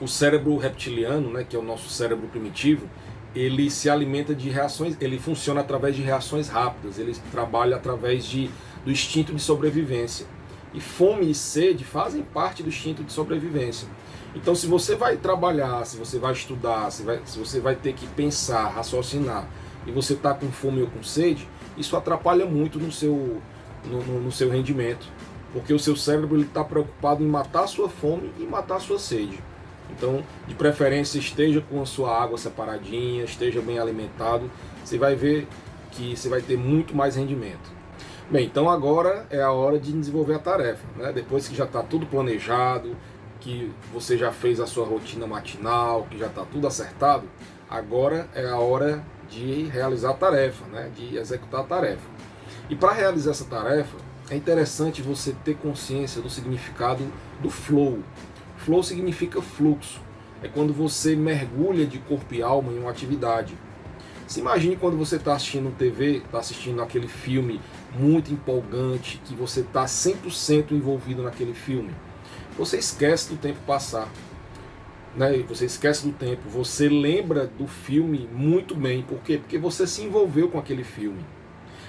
o 0.00 0.06
cérebro 0.06 0.56
reptiliano, 0.56 1.30
né, 1.30 1.44
que 1.48 1.56
é 1.56 1.58
o 1.58 1.62
nosso 1.62 1.88
cérebro 1.90 2.26
primitivo, 2.28 2.88
ele 3.34 3.70
se 3.70 3.90
alimenta 3.90 4.34
de 4.34 4.48
reações, 4.48 4.96
ele 5.00 5.18
funciona 5.18 5.60
através 5.60 5.94
de 5.94 6.02
reações 6.02 6.48
rápidas, 6.48 6.98
ele 6.98 7.14
trabalha 7.30 7.76
através 7.76 8.24
de, 8.24 8.50
do 8.84 8.90
instinto 8.90 9.34
de 9.34 9.40
sobrevivência. 9.42 10.26
E 10.74 10.80
fome 10.80 11.30
e 11.30 11.34
sede 11.34 11.84
fazem 11.84 12.22
parte 12.22 12.62
do 12.62 12.68
instinto 12.68 13.02
de 13.02 13.12
sobrevivência. 13.12 13.88
Então, 14.34 14.54
se 14.54 14.66
você 14.66 14.94
vai 14.94 15.16
trabalhar, 15.16 15.84
se 15.86 15.96
você 15.96 16.18
vai 16.18 16.32
estudar, 16.32 16.90
se, 16.90 17.02
vai, 17.02 17.20
se 17.24 17.38
você 17.38 17.60
vai 17.60 17.74
ter 17.74 17.94
que 17.94 18.06
pensar, 18.08 18.68
raciocinar, 18.68 19.48
e 19.86 19.90
você 19.90 20.12
está 20.12 20.34
com 20.34 20.50
fome 20.52 20.82
ou 20.82 20.88
com 20.88 21.02
sede, 21.02 21.48
isso 21.76 21.96
atrapalha 21.96 22.44
muito 22.44 22.78
no 22.78 22.92
seu, 22.92 23.40
no, 23.84 24.02
no, 24.02 24.20
no 24.20 24.32
seu 24.32 24.50
rendimento. 24.50 25.06
Porque 25.52 25.72
o 25.72 25.78
seu 25.78 25.96
cérebro 25.96 26.40
está 26.42 26.62
preocupado 26.62 27.24
em 27.24 27.26
matar 27.26 27.64
a 27.64 27.66
sua 27.66 27.88
fome 27.88 28.30
e 28.38 28.42
matar 28.42 28.76
a 28.76 28.80
sua 28.80 28.98
sede. 28.98 29.38
Então, 29.90 30.22
de 30.46 30.54
preferência, 30.54 31.18
esteja 31.18 31.62
com 31.62 31.80
a 31.80 31.86
sua 31.86 32.22
água 32.22 32.36
separadinha, 32.36 33.24
esteja 33.24 33.62
bem 33.62 33.78
alimentado, 33.78 34.50
você 34.84 34.98
vai 34.98 35.16
ver 35.16 35.48
que 35.90 36.14
você 36.14 36.28
vai 36.28 36.42
ter 36.42 36.58
muito 36.58 36.94
mais 36.94 37.16
rendimento. 37.16 37.77
Bem, 38.30 38.44
então 38.44 38.68
agora 38.68 39.26
é 39.30 39.40
a 39.40 39.50
hora 39.50 39.80
de 39.80 39.90
desenvolver 39.90 40.34
a 40.34 40.38
tarefa. 40.38 40.86
Né? 40.96 41.10
Depois 41.14 41.48
que 41.48 41.56
já 41.56 41.64
está 41.64 41.82
tudo 41.82 42.04
planejado, 42.04 42.94
que 43.40 43.72
você 43.90 44.18
já 44.18 44.30
fez 44.30 44.60
a 44.60 44.66
sua 44.66 44.84
rotina 44.84 45.26
matinal, 45.26 46.06
que 46.10 46.18
já 46.18 46.26
está 46.26 46.44
tudo 46.44 46.66
acertado, 46.66 47.26
agora 47.70 48.28
é 48.34 48.46
a 48.46 48.58
hora 48.58 49.02
de 49.30 49.62
realizar 49.72 50.10
a 50.10 50.14
tarefa, 50.14 50.62
né? 50.66 50.90
de 50.94 51.16
executar 51.16 51.60
a 51.60 51.64
tarefa. 51.64 52.06
E 52.68 52.76
para 52.76 52.92
realizar 52.92 53.30
essa 53.30 53.46
tarefa, 53.46 53.96
é 54.28 54.36
interessante 54.36 55.00
você 55.00 55.34
ter 55.42 55.56
consciência 55.56 56.20
do 56.20 56.28
significado 56.28 57.02
do 57.40 57.48
flow. 57.48 58.00
Flow 58.58 58.82
significa 58.82 59.40
fluxo. 59.40 60.02
É 60.42 60.48
quando 60.48 60.74
você 60.74 61.16
mergulha 61.16 61.86
de 61.86 61.98
corpo 61.98 62.34
e 62.34 62.42
alma 62.42 62.72
em 62.72 62.78
uma 62.78 62.90
atividade. 62.90 63.56
Se 64.26 64.40
imagine 64.40 64.76
quando 64.76 64.98
você 64.98 65.16
está 65.16 65.32
assistindo 65.32 65.74
TV, 65.74 66.18
está 66.18 66.40
assistindo 66.40 66.82
aquele 66.82 67.08
filme 67.08 67.58
muito 67.96 68.32
empolgante, 68.32 69.20
que 69.24 69.34
você 69.34 69.60
está 69.60 69.84
100% 69.84 70.72
envolvido 70.72 71.22
naquele 71.22 71.54
filme. 71.54 71.90
Você 72.56 72.78
esquece 72.78 73.28
do 73.30 73.36
tempo 73.36 73.58
passar. 73.66 74.10
Né? 75.16 75.38
Você 75.48 75.66
esquece 75.66 76.06
do 76.06 76.12
tempo. 76.12 76.48
Você 76.48 76.88
lembra 76.88 77.46
do 77.46 77.66
filme 77.66 78.28
muito 78.32 78.74
bem. 78.74 79.02
Por 79.02 79.18
quê? 79.20 79.38
Porque 79.38 79.58
você 79.58 79.86
se 79.86 80.02
envolveu 80.02 80.48
com 80.48 80.58
aquele 80.58 80.84
filme. 80.84 81.24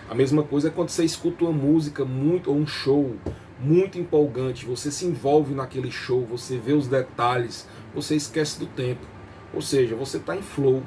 A 0.09 0.15
mesma 0.15 0.43
coisa 0.43 0.69
é 0.69 0.71
quando 0.71 0.89
você 0.89 1.03
escuta 1.03 1.43
uma 1.43 1.53
música 1.53 2.03
muito 2.03 2.49
ou 2.49 2.57
um 2.57 2.65
show 2.65 3.15
muito 3.61 3.99
empolgante, 3.99 4.65
você 4.65 4.89
se 4.89 5.05
envolve 5.05 5.53
naquele 5.53 5.91
show, 5.91 6.25
você 6.25 6.57
vê 6.57 6.71
os 6.73 6.87
detalhes, 6.87 7.67
você 7.93 8.15
esquece 8.15 8.57
do 8.59 8.65
tempo. 8.65 9.05
Ou 9.53 9.61
seja, 9.61 9.95
você 9.95 10.17
está 10.17 10.35
em 10.35 10.41
flow. 10.41 10.81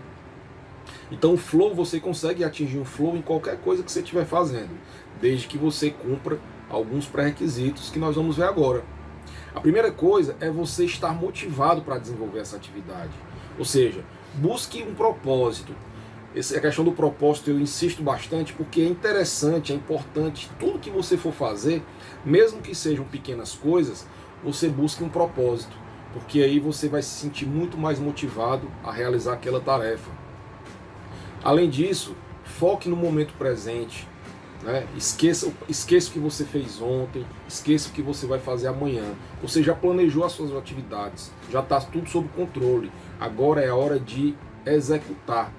Então, 1.12 1.34
o 1.34 1.36
flow 1.36 1.74
você 1.74 2.00
consegue 2.00 2.42
atingir 2.42 2.78
um 2.78 2.86
flow 2.86 3.14
em 3.14 3.22
qualquer 3.22 3.58
coisa 3.58 3.82
que 3.82 3.92
você 3.92 4.00
estiver 4.00 4.24
fazendo 4.24 4.70
desde 5.20 5.46
que 5.46 5.58
você 5.58 5.90
cumpra 5.90 6.40
alguns 6.70 7.06
pré-requisitos 7.06 7.90
que 7.90 7.98
nós 7.98 8.16
vamos 8.16 8.38
ver 8.38 8.44
agora. 8.44 8.82
A 9.54 9.60
primeira 9.60 9.92
coisa 9.92 10.34
é 10.40 10.50
você 10.50 10.86
estar 10.86 11.12
motivado 11.12 11.82
para 11.82 11.98
desenvolver 11.98 12.40
essa 12.40 12.56
atividade. 12.56 13.12
Ou 13.58 13.64
seja, 13.64 14.02
busque 14.34 14.82
um 14.82 14.94
propósito. 14.94 15.76
Essa, 16.34 16.56
a 16.56 16.60
questão 16.62 16.82
do 16.82 16.92
propósito 16.92 17.50
eu 17.50 17.60
insisto 17.60 18.02
bastante 18.02 18.54
porque 18.54 18.80
é 18.80 18.86
interessante, 18.86 19.70
é 19.70 19.76
importante, 19.76 20.50
tudo 20.58 20.78
que 20.78 20.88
você 20.88 21.18
for 21.18 21.34
fazer, 21.34 21.82
mesmo 22.24 22.62
que 22.62 22.74
sejam 22.74 23.04
pequenas 23.04 23.54
coisas, 23.54 24.06
você 24.42 24.66
busque 24.66 25.04
um 25.04 25.10
propósito, 25.10 25.76
porque 26.14 26.40
aí 26.40 26.58
você 26.58 26.88
vai 26.88 27.02
se 27.02 27.10
sentir 27.10 27.46
muito 27.46 27.76
mais 27.76 27.98
motivado 27.98 28.66
a 28.82 28.90
realizar 28.90 29.34
aquela 29.34 29.60
tarefa. 29.60 30.21
Além 31.44 31.68
disso, 31.68 32.14
foque 32.44 32.88
no 32.88 32.96
momento 32.96 33.34
presente, 33.34 34.06
né? 34.62 34.86
Esqueça, 34.96 35.52
esqueça 35.68 36.08
o 36.08 36.12
que 36.12 36.18
você 36.18 36.44
fez 36.44 36.80
ontem, 36.80 37.26
esqueça 37.48 37.88
o 37.88 37.92
que 37.92 38.00
você 38.00 38.26
vai 38.26 38.38
fazer 38.38 38.68
amanhã. 38.68 39.14
Você 39.42 39.62
já 39.62 39.74
planejou 39.74 40.24
as 40.24 40.32
suas 40.32 40.54
atividades, 40.56 41.32
já 41.50 41.60
está 41.60 41.80
tudo 41.80 42.08
sob 42.08 42.28
controle. 42.28 42.92
Agora 43.18 43.60
é 43.60 43.68
a 43.68 43.74
hora 43.74 43.98
de 43.98 44.34
executar. 44.64 45.52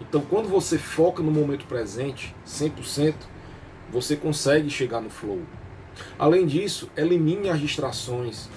Então, 0.00 0.22
quando 0.22 0.48
você 0.48 0.78
foca 0.78 1.22
no 1.22 1.30
momento 1.30 1.66
presente, 1.66 2.34
100%, 2.46 3.14
você 3.90 4.16
consegue 4.16 4.70
chegar 4.70 5.00
no 5.00 5.10
flow. 5.10 5.42
Além 6.18 6.46
disso, 6.46 6.90
elimine 6.96 7.48
as 7.48 7.60
distrações. 7.60 8.48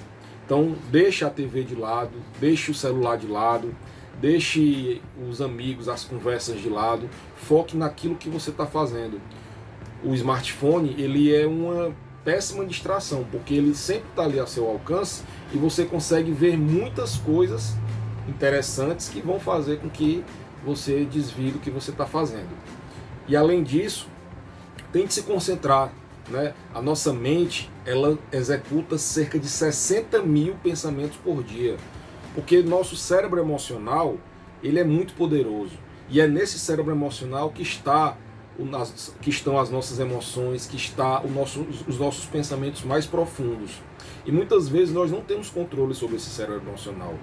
Então, 0.45 0.75
deixe 0.89 1.23
a 1.23 1.29
TV 1.29 1.63
de 1.63 1.75
lado, 1.75 2.17
deixe 2.39 2.71
o 2.71 2.73
celular 2.73 3.17
de 3.17 3.27
lado, 3.27 3.75
deixe 4.19 5.01
os 5.29 5.41
amigos, 5.41 5.87
as 5.87 6.03
conversas 6.03 6.61
de 6.61 6.69
lado, 6.69 7.09
foque 7.35 7.77
naquilo 7.77 8.15
que 8.15 8.29
você 8.29 8.49
está 8.49 8.65
fazendo 8.65 9.19
o 10.03 10.13
smartphone 10.13 10.95
ele 10.97 11.33
é 11.33 11.45
uma 11.45 11.93
péssima 12.23 12.65
distração, 12.65 13.25
porque 13.31 13.53
ele 13.53 13.73
sempre 13.73 14.09
está 14.09 14.23
ali 14.23 14.39
a 14.39 14.45
seu 14.45 14.67
alcance 14.67 15.23
e 15.53 15.57
você 15.57 15.85
consegue 15.85 16.31
ver 16.31 16.57
muitas 16.57 17.17
coisas 17.17 17.75
interessantes 18.27 19.09
que 19.09 19.21
vão 19.21 19.39
fazer 19.39 19.79
com 19.79 19.89
que 19.89 20.23
você 20.63 21.05
desvie 21.05 21.51
do 21.51 21.59
que 21.59 21.71
você 21.71 21.91
está 21.91 22.05
fazendo. 22.05 22.49
E 23.27 23.35
além 23.35 23.63
disso, 23.63 24.07
tente 24.91 25.13
se 25.13 25.23
concentrar. 25.23 25.91
Né? 26.27 26.53
A 26.73 26.81
nossa 26.81 27.11
mente 27.11 27.71
ela 27.85 28.17
executa 28.31 28.97
cerca 28.97 29.39
de 29.39 29.47
60 29.47 30.21
mil 30.21 30.53
pensamentos 30.61 31.17
por 31.17 31.43
dia, 31.43 31.77
porque 32.39 32.61
nosso 32.61 32.95
cérebro 32.95 33.41
emocional 33.41 34.15
ele 34.63 34.79
é 34.79 34.83
muito 34.85 35.13
poderoso 35.13 35.73
e 36.09 36.21
é 36.21 36.27
nesse 36.27 36.57
cérebro 36.57 36.93
emocional 36.93 37.49
que 37.49 37.61
está 37.61 38.17
que 39.21 39.29
estão 39.29 39.57
as 39.57 39.69
nossas 39.69 39.99
emoções, 39.99 40.65
que 40.65 40.75
está 40.75 41.21
o 41.21 41.29
nosso, 41.29 41.65
os 41.87 41.97
nossos 41.97 42.25
pensamentos 42.25 42.83
mais 42.83 43.05
profundos. 43.05 43.81
E 44.25 44.33
muitas 44.33 44.67
vezes 44.67 44.93
nós 44.93 45.09
não 45.09 45.21
temos 45.21 45.49
controle 45.49 45.93
sobre 45.93 46.17
esse 46.17 46.29
cérebro 46.29 46.61
emocional. 46.67 47.13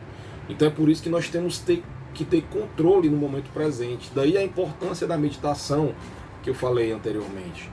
Então 0.49 0.69
é 0.69 0.71
por 0.71 0.89
isso 0.89 1.03
que 1.03 1.11
nós 1.11 1.29
temos 1.29 1.59
ter, 1.59 1.83
que 2.15 2.25
ter 2.25 2.43
controle 2.45 3.11
no 3.11 3.19
momento 3.19 3.51
presente. 3.53 4.11
Daí 4.15 4.39
a 4.39 4.43
importância 4.43 5.07
da 5.07 5.19
meditação 5.19 5.95
que 6.43 6.49
eu 6.49 6.55
falei 6.55 6.91
anteriormente. 6.91 7.71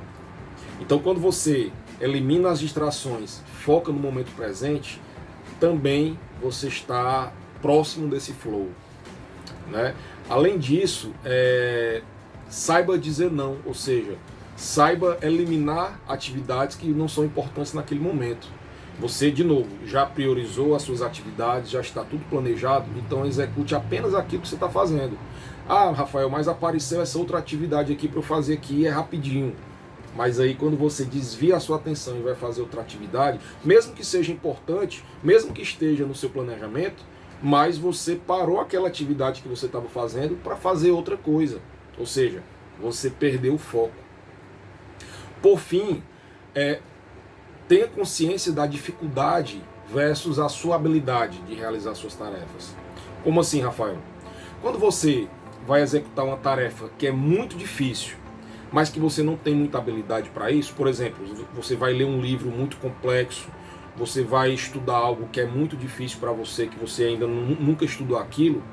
Então 0.81 0.99
quando 0.99 1.21
você 1.21 1.71
elimina 2.01 2.49
as 2.49 2.59
distrações, 2.59 3.41
foca 3.61 3.93
no 3.93 3.99
momento 3.99 4.35
presente, 4.35 4.99
também 5.59 6.19
você 6.41 6.67
está 6.67 7.31
próximo 7.61 8.07
desse 8.07 8.33
flow. 8.33 8.69
Né? 9.67 9.95
Além 10.29 10.57
disso, 10.57 11.13
é, 11.23 12.01
saiba 12.49 12.97
dizer 12.97 13.31
não, 13.31 13.57
ou 13.65 13.73
seja, 13.73 14.17
saiba 14.55 15.17
eliminar 15.21 15.99
atividades 16.07 16.75
que 16.75 16.87
não 16.87 17.07
são 17.07 17.25
importantes 17.25 17.73
naquele 17.73 17.99
momento. 17.99 18.47
Você, 18.99 19.31
de 19.31 19.43
novo, 19.43 19.69
já 19.85 20.05
priorizou 20.05 20.75
as 20.75 20.83
suas 20.83 21.01
atividades, 21.01 21.71
já 21.71 21.81
está 21.81 22.03
tudo 22.03 22.23
planejado, 22.29 22.85
então 22.95 23.25
execute 23.25 23.73
apenas 23.73 24.13
aquilo 24.13 24.43
que 24.43 24.47
você 24.47 24.55
está 24.55 24.69
fazendo. 24.69 25.17
Ah, 25.67 25.89
Rafael, 25.91 26.29
mas 26.29 26.47
apareceu 26.47 27.01
essa 27.01 27.17
outra 27.17 27.39
atividade 27.39 27.91
aqui 27.91 28.07
para 28.07 28.19
eu 28.19 28.23
fazer 28.23 28.53
aqui, 28.53 28.85
é 28.85 28.89
rapidinho. 28.89 29.55
Mas 30.15 30.39
aí 30.39 30.53
quando 30.55 30.77
você 30.77 31.03
desvia 31.03 31.55
a 31.55 31.59
sua 31.59 31.77
atenção 31.77 32.17
e 32.17 32.21
vai 32.21 32.35
fazer 32.35 32.61
outra 32.61 32.81
atividade, 32.81 33.39
mesmo 33.63 33.93
que 33.93 34.05
seja 34.05 34.31
importante, 34.31 35.03
mesmo 35.23 35.53
que 35.53 35.61
esteja 35.61 36.05
no 36.05 36.13
seu 36.13 36.29
planejamento, 36.29 37.03
mas 37.41 37.77
você 37.77 38.15
parou 38.15 38.59
aquela 38.59 38.87
atividade 38.87 39.41
que 39.41 39.47
você 39.47 39.65
estava 39.65 39.89
fazendo 39.89 40.41
para 40.41 40.55
fazer 40.55 40.91
outra 40.91 41.17
coisa. 41.17 41.59
Ou 41.97 42.05
seja, 42.05 42.41
você 42.79 43.09
perdeu 43.09 43.55
o 43.55 43.57
foco. 43.57 43.93
Por 45.41 45.59
fim, 45.59 46.01
é, 46.55 46.79
tenha 47.67 47.87
consciência 47.87 48.51
da 48.51 48.65
dificuldade 48.65 49.61
versus 49.91 50.39
a 50.39 50.47
sua 50.47 50.75
habilidade 50.75 51.39
de 51.41 51.53
realizar 51.53 51.95
suas 51.95 52.15
tarefas. 52.15 52.75
Como 53.23 53.39
assim, 53.39 53.61
Rafael? 53.61 53.97
Quando 54.61 54.79
você 54.79 55.27
vai 55.67 55.81
executar 55.81 56.25
uma 56.25 56.37
tarefa 56.37 56.89
que 56.97 57.07
é 57.07 57.11
muito 57.11 57.57
difícil, 57.57 58.15
mas 58.73 58.89
que 58.89 58.99
você 58.99 59.21
não 59.21 59.37
tem 59.37 59.53
muita 59.53 59.77
habilidade 59.77 60.31
para 60.31 60.49
isso, 60.49 60.73
por 60.73 60.87
exemplo, 60.87 61.23
você 61.53 61.75
vai 61.75 61.93
ler 61.93 62.05
um 62.05 62.19
livro 62.19 62.49
muito 62.49 62.75
complexo, 62.77 63.47
você 63.95 64.23
vai 64.23 64.51
estudar 64.51 64.95
algo 64.95 65.29
que 65.31 65.39
é 65.39 65.45
muito 65.45 65.77
difícil 65.77 66.19
para 66.19 66.31
você, 66.31 66.65
que 66.65 66.79
você 66.79 67.03
ainda 67.03 67.27
nunca 67.27 67.85
estudou 67.85 68.17
aquilo, 68.17 68.63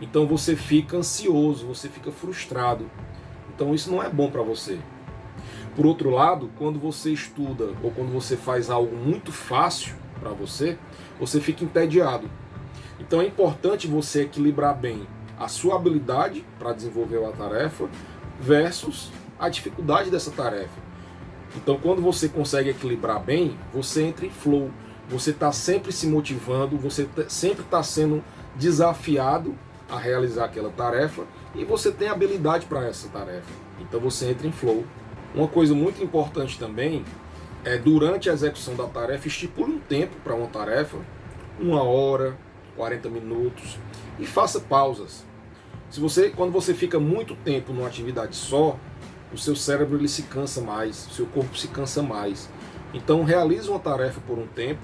então 0.00 0.26
você 0.26 0.56
fica 0.56 0.96
ansioso, 0.96 1.66
você 1.66 1.90
fica 1.90 2.10
frustrado. 2.10 2.90
Então 3.54 3.74
isso 3.74 3.90
não 3.90 4.02
é 4.02 4.08
bom 4.08 4.30
para 4.30 4.42
você. 4.42 4.78
Por 5.76 5.84
outro 5.84 6.08
lado, 6.08 6.50
quando 6.58 6.78
você 6.78 7.12
estuda 7.12 7.68
ou 7.82 7.90
quando 7.90 8.10
você 8.10 8.38
faz 8.38 8.70
algo 8.70 8.96
muito 8.96 9.30
fácil 9.30 9.94
para 10.18 10.30
você, 10.30 10.78
você 11.20 11.42
fica 11.42 11.62
entediado. 11.62 12.30
Então 12.98 13.20
é 13.20 13.26
importante 13.26 13.86
você 13.86 14.22
equilibrar 14.22 14.74
bem 14.74 15.06
a 15.38 15.46
sua 15.46 15.76
habilidade 15.76 16.42
para 16.58 16.72
desenvolver 16.72 17.22
a 17.22 17.32
tarefa 17.32 17.88
versus 18.40 19.10
a 19.42 19.48
dificuldade 19.48 20.08
dessa 20.08 20.30
tarefa. 20.30 20.80
Então, 21.56 21.76
quando 21.76 22.00
você 22.00 22.28
consegue 22.28 22.70
equilibrar 22.70 23.20
bem, 23.20 23.58
você 23.74 24.04
entra 24.04 24.24
em 24.24 24.30
flow, 24.30 24.70
você 25.08 25.30
está 25.30 25.50
sempre 25.50 25.90
se 25.90 26.06
motivando, 26.06 26.78
você 26.78 27.08
sempre 27.28 27.64
está 27.64 27.82
sendo 27.82 28.22
desafiado 28.54 29.54
a 29.90 29.98
realizar 29.98 30.44
aquela 30.44 30.70
tarefa 30.70 31.24
e 31.56 31.64
você 31.64 31.90
tem 31.90 32.08
habilidade 32.08 32.66
para 32.66 32.86
essa 32.86 33.08
tarefa. 33.08 33.50
Então 33.80 33.98
você 33.98 34.30
entra 34.30 34.46
em 34.46 34.52
flow. 34.52 34.84
Uma 35.34 35.48
coisa 35.48 35.74
muito 35.74 36.02
importante 36.02 36.56
também 36.56 37.04
é 37.64 37.76
durante 37.76 38.30
a 38.30 38.32
execução 38.32 38.76
da 38.76 38.86
tarefa, 38.86 39.26
estipule 39.26 39.72
um 39.72 39.78
tempo 39.80 40.14
para 40.22 40.36
uma 40.36 40.46
tarefa, 40.46 40.98
uma 41.58 41.82
hora, 41.82 42.38
40 42.76 43.08
minutos, 43.08 43.76
e 44.20 44.24
faça 44.24 44.60
pausas. 44.60 45.24
Se 45.90 46.00
você, 46.00 46.30
quando 46.30 46.52
você 46.52 46.72
fica 46.72 46.98
muito 46.98 47.34
tempo 47.34 47.72
numa 47.72 47.86
atividade 47.86 48.36
só, 48.36 48.78
o 49.32 49.38
seu 49.38 49.56
cérebro 49.56 49.96
ele 49.96 50.08
se 50.08 50.22
cansa 50.22 50.60
mais, 50.60 51.06
o 51.06 51.10
seu 51.10 51.26
corpo 51.26 51.56
se 51.56 51.68
cansa 51.68 52.02
mais. 52.02 52.48
Então 52.92 53.24
realize 53.24 53.68
uma 53.68 53.78
tarefa 53.78 54.20
por 54.26 54.38
um 54.38 54.46
tempo, 54.46 54.82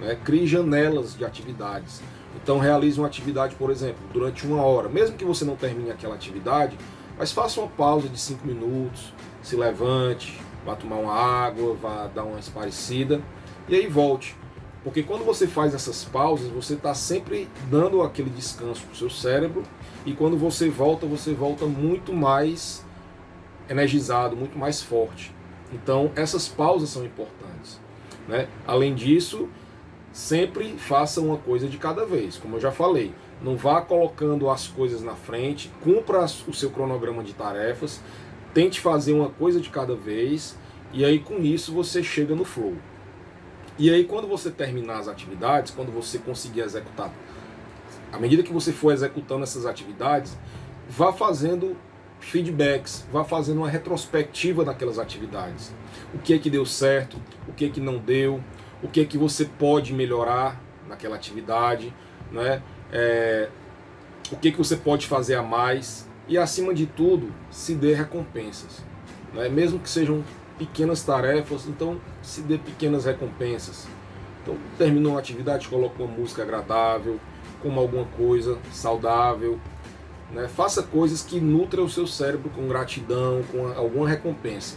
né? 0.00 0.18
crie 0.24 0.46
janelas 0.46 1.16
de 1.16 1.24
atividades. 1.24 2.02
Então 2.42 2.58
realize 2.58 2.98
uma 2.98 3.06
atividade, 3.06 3.54
por 3.54 3.70
exemplo, 3.70 4.02
durante 4.12 4.46
uma 4.46 4.62
hora. 4.62 4.88
Mesmo 4.88 5.16
que 5.16 5.24
você 5.24 5.44
não 5.44 5.54
termine 5.54 5.90
aquela 5.90 6.14
atividade, 6.14 6.76
mas 7.16 7.30
faça 7.30 7.60
uma 7.60 7.68
pausa 7.68 8.08
de 8.08 8.18
cinco 8.18 8.46
minutos, 8.46 9.12
se 9.42 9.54
levante, 9.54 10.40
vá 10.66 10.74
tomar 10.74 10.96
uma 10.96 11.14
água, 11.14 11.74
vá 11.74 12.08
dar 12.08 12.24
uma 12.24 12.40
esparecida 12.40 13.22
e 13.68 13.76
aí 13.76 13.86
volte. 13.86 14.36
Porque 14.82 15.02
quando 15.02 15.24
você 15.24 15.46
faz 15.46 15.72
essas 15.72 16.04
pausas, 16.04 16.48
você 16.48 16.74
está 16.74 16.92
sempre 16.92 17.48
dando 17.70 18.02
aquele 18.02 18.28
descanso 18.28 18.82
para 18.82 18.92
o 18.92 18.96
seu 18.96 19.08
cérebro 19.08 19.62
e 20.04 20.12
quando 20.12 20.36
você 20.36 20.68
volta, 20.68 21.06
você 21.06 21.32
volta 21.32 21.64
muito 21.64 22.12
mais 22.12 22.84
energizado, 23.68 24.36
muito 24.36 24.58
mais 24.58 24.82
forte. 24.82 25.32
Então 25.72 26.10
essas 26.14 26.48
pausas 26.48 26.90
são 26.90 27.04
importantes. 27.04 27.80
Né? 28.28 28.48
Além 28.66 28.94
disso, 28.94 29.48
sempre 30.12 30.74
faça 30.78 31.20
uma 31.20 31.36
coisa 31.36 31.68
de 31.68 31.76
cada 31.76 32.06
vez, 32.06 32.36
como 32.36 32.56
eu 32.56 32.60
já 32.60 32.70
falei. 32.70 33.12
Não 33.42 33.56
vá 33.56 33.82
colocando 33.82 34.48
as 34.48 34.68
coisas 34.68 35.02
na 35.02 35.14
frente, 35.14 35.70
cumpra 35.82 36.24
o 36.24 36.54
seu 36.54 36.70
cronograma 36.70 37.22
de 37.22 37.34
tarefas, 37.34 38.00
tente 38.54 38.80
fazer 38.80 39.12
uma 39.12 39.28
coisa 39.28 39.60
de 39.60 39.68
cada 39.68 39.94
vez 39.94 40.56
e 40.92 41.04
aí 41.04 41.18
com 41.18 41.38
isso 41.38 41.72
você 41.72 42.02
chega 42.02 42.34
no 42.34 42.44
flow. 42.44 42.74
E 43.76 43.90
aí 43.90 44.04
quando 44.04 44.28
você 44.28 44.50
terminar 44.50 44.98
as 44.98 45.08
atividades, 45.08 45.72
quando 45.72 45.92
você 45.92 46.18
conseguir 46.18 46.60
executar, 46.60 47.12
à 48.12 48.18
medida 48.18 48.44
que 48.44 48.52
você 48.52 48.72
for 48.72 48.92
executando 48.92 49.42
essas 49.42 49.66
atividades, 49.66 50.38
vá 50.88 51.12
fazendo 51.12 51.76
feedbacks, 52.20 53.06
vá 53.12 53.24
fazendo 53.24 53.58
uma 53.58 53.68
retrospectiva 53.68 54.64
daquelas 54.64 54.98
atividades. 54.98 55.74
O 56.12 56.18
que 56.18 56.34
é 56.34 56.38
que 56.38 56.48
deu 56.48 56.64
certo, 56.64 57.20
o 57.46 57.52
que 57.52 57.66
é 57.66 57.68
que 57.68 57.80
não 57.80 57.98
deu, 57.98 58.42
o 58.82 58.88
que 58.88 59.00
é 59.00 59.04
que 59.04 59.18
você 59.18 59.44
pode 59.44 59.92
melhorar 59.92 60.60
naquela 60.88 61.16
atividade, 61.16 61.94
né? 62.30 62.62
É, 62.92 63.48
o 64.32 64.36
que 64.36 64.48
é 64.48 64.50
que 64.50 64.58
você 64.58 64.76
pode 64.76 65.06
fazer 65.06 65.34
a 65.34 65.42
mais 65.42 66.08
e 66.26 66.38
acima 66.38 66.72
de 66.72 66.86
tudo 66.86 67.32
se 67.50 67.74
dê 67.74 67.94
recompensas, 67.94 68.82
né? 69.32 69.48
mesmo 69.48 69.78
que 69.78 69.88
sejam 69.88 70.24
pequenas 70.58 71.02
tarefas, 71.02 71.66
então 71.66 72.00
se 72.22 72.40
dê 72.42 72.56
pequenas 72.56 73.04
recompensas. 73.04 73.86
Então 74.42 74.56
terminou 74.78 75.12
uma 75.12 75.18
atividade, 75.18 75.68
coloque 75.68 76.00
uma 76.00 76.10
música 76.10 76.42
agradável, 76.42 77.18
coma 77.62 77.80
alguma 77.80 78.04
coisa 78.04 78.58
saudável, 78.72 79.58
né? 80.32 80.48
faça 80.48 80.82
coisas 80.82 81.22
que 81.22 81.40
nutram 81.40 81.84
o 81.84 81.90
seu 81.90 82.06
cérebro 82.06 82.50
com 82.50 82.68
gratidão, 82.68 83.42
com 83.50 83.66
alguma 83.68 84.08
recompensa. 84.08 84.76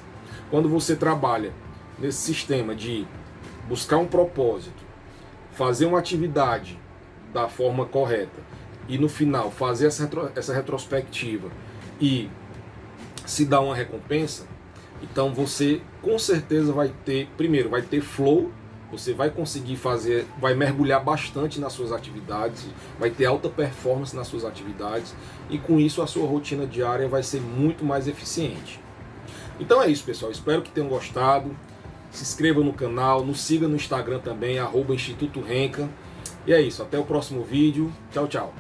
Quando 0.50 0.70
você 0.70 0.96
trabalha 0.96 1.52
nesse 2.00 2.20
sistema 2.20 2.76
de 2.76 3.06
buscar 3.68 3.98
um 3.98 4.08
propósito, 4.08 4.86
fazer 5.52 5.86
uma 5.86 6.00
atividade 6.00 6.80
da 7.34 7.50
forma 7.50 7.86
correta 7.86 8.42
e 8.88 8.98
no 8.98 9.10
final 9.10 9.52
fazer 9.52 9.88
essa, 9.88 10.04
retro, 10.04 10.32
essa 10.36 10.54
retrospectiva 10.54 11.50
e 12.00 12.30
se 13.26 13.44
dar 13.44 13.60
uma 13.62 13.76
recompensa, 13.76 14.46
então 15.02 15.34
você 15.34 15.82
com 16.02 16.18
certeza 16.18 16.72
vai 16.72 16.94
ter, 17.04 17.28
primeiro, 17.36 17.70
vai 17.70 17.82
ter 17.82 18.02
flow, 18.02 18.52
você 18.92 19.14
vai 19.14 19.30
conseguir 19.30 19.76
fazer, 19.76 20.26
vai 20.40 20.54
mergulhar 20.54 21.04
bastante 21.04 21.60
nas 21.60 21.74
suas 21.74 21.92
atividades, 21.92 22.66
vai 23.00 23.10
ter 23.10 23.26
alta 23.26 23.50
performance 23.50 24.16
nas 24.16 24.28
suas 24.28 24.46
atividades 24.46 25.14
e 25.50 25.58
com 25.58 25.80
isso 25.80 26.02
a 26.02 26.08
sua 26.08 26.26
rotina 26.26 26.66
diária 26.66 27.08
vai 27.08 27.24
ser 27.24 27.42
muito 27.42 27.84
mais 27.84 28.08
eficiente. 28.08 28.80
Então 29.60 29.82
é 29.82 29.90
isso, 29.90 30.04
pessoal. 30.04 30.32
Espero 30.32 30.62
que 30.62 30.72
tenham 30.72 30.88
gostado. 30.88 31.56
Se 32.12 32.24
inscreva 32.24 32.62
no 32.62 32.74
canal, 32.74 33.26
nos 33.26 33.42
siga 33.42 33.68
no 33.68 33.76
Instagram 33.76 34.20
também, 34.20 34.60
arroba 34.60 34.94
Instituto 34.94 35.42
Renca. 35.42 35.90
E 36.46 36.54
é 36.54 36.62
isso, 36.62 36.82
até 36.82 36.98
o 36.98 37.04
próximo 37.04 37.44
vídeo. 37.44 37.92
Tchau, 38.12 38.28
tchau. 38.28 38.54